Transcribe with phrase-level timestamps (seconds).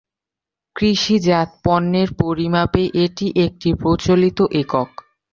[0.75, 4.89] কৃষিজাত পণ্যের পরিমাপে এটি একটি প্রচলিত একক।